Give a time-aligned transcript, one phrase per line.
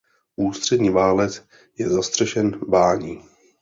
[0.35, 1.43] Ústřední válec
[1.77, 3.21] je zastřešen bání.